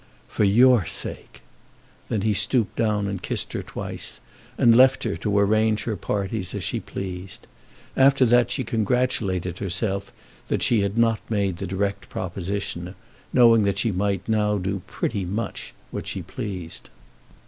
"For 0.27 0.45
your 0.45 0.83
sake!" 0.87 1.41
Then 2.09 2.21
he 2.21 2.33
stooped 2.33 2.75
down 2.75 3.05
and 3.05 3.21
kissed 3.21 3.53
her 3.53 3.61
twice, 3.61 4.19
and 4.57 4.75
left 4.75 5.03
her 5.03 5.15
to 5.17 5.37
arrange 5.37 5.83
her 5.83 5.95
parties 5.95 6.55
as 6.55 6.63
she 6.63 6.79
pleased. 6.79 7.45
After 7.95 8.25
that 8.25 8.49
she 8.49 8.63
congratulated 8.63 9.59
herself 9.59 10.11
that 10.47 10.63
she 10.63 10.81
had 10.81 10.97
not 10.97 11.19
made 11.29 11.57
the 11.57 11.67
direct 11.67 12.09
proposition, 12.09 12.95
knowing 13.31 13.61
that 13.61 13.77
she 13.77 13.91
might 13.91 14.27
now 14.27 14.57
do 14.57 14.81
pretty 14.87 15.23
much 15.23 15.71
what 15.91 16.07
she 16.07 16.23
pleased. 16.23 16.89